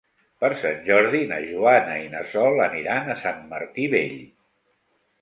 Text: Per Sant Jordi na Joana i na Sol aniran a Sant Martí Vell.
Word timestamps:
Per 0.43 0.47
Sant 0.61 0.79
Jordi 0.87 1.19
na 1.33 1.37
Joana 1.51 1.99
i 2.07 2.09
na 2.15 2.23
Sol 2.33 2.65
aniran 2.71 3.15
a 3.15 3.21
Sant 3.23 3.49
Martí 3.55 3.89
Vell. 3.97 4.21